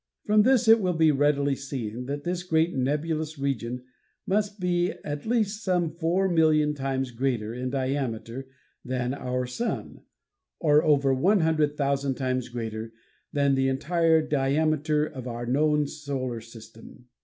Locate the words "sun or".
9.45-10.83